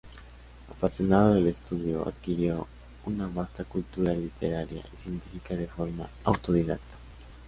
Apasionado 0.71 1.35
del 1.35 1.45
estudio, 1.45 2.07
adquirió 2.07 2.65
una 3.05 3.27
vasta 3.27 3.63
cultura 3.65 4.11
literaria 4.15 4.83
y 4.95 4.97
científica 4.99 5.55
de 5.55 5.67
forma 5.67 6.09
autodidacta. 6.23 6.97